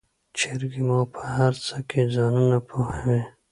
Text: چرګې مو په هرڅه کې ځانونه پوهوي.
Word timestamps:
چرګې 0.37 0.81
مو 0.87 0.99
په 1.13 1.21
هرڅه 1.35 1.77
کې 1.89 2.01
ځانونه 2.13 2.57
پوهوي. 2.67 3.19